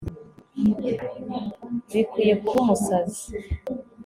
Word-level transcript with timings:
Bikwiye 1.91 2.33
kuba 2.43 2.59
umusazi 2.63 3.23